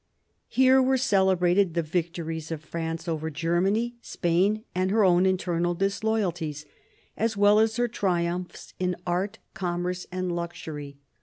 [0.47, 6.65] Here were celebrated the victories of France over Germany, Spain, and her own internal disloyalties,
[7.15, 10.97] as well as her triumphs in art, commerce, and luxury.